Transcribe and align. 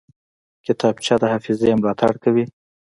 کتابچه 0.65 1.15
د 1.21 1.23
حافظې 1.31 1.71
ملاتړ 1.81 2.13
کوي 2.23 2.45